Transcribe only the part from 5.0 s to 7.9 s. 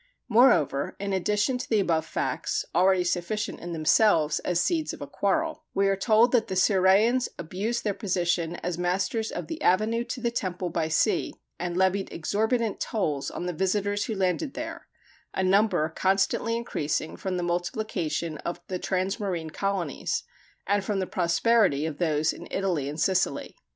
quarrel, we are told that the Cirrhæans abused